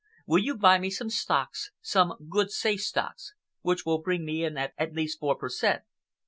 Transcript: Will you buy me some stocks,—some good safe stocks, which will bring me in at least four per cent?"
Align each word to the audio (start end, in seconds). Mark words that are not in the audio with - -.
Will 0.25 0.39
you 0.43 0.57
buy 0.57 0.79
me 0.79 0.89
some 0.89 1.11
stocks,—some 1.11 2.27
good 2.27 2.49
safe 2.49 2.81
stocks, 2.81 3.33
which 3.61 3.85
will 3.85 3.99
bring 4.01 4.25
me 4.25 4.43
in 4.43 4.57
at 4.57 4.93
least 4.95 5.19
four 5.19 5.35
per 5.35 5.47
cent?" 5.47 5.83